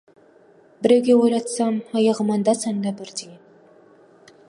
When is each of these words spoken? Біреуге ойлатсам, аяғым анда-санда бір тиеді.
Біреуге 0.85 1.13
ойлатсам, 1.25 1.77
аяғым 2.01 2.35
анда-санда 2.37 2.95
бір 3.03 3.17
тиеді. 3.21 3.41